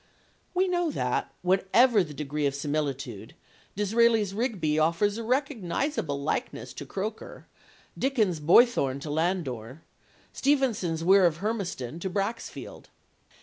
[0.55, 3.35] We know that, whatever the degree of similitude,
[3.75, 7.45] Disraeli's Rigby offers a recognizable likeness to Croker,
[7.95, 9.83] Dickens's Boythorn to Landor,
[10.33, 12.89] Stevenson's Weir of Hermiston to Braxfield.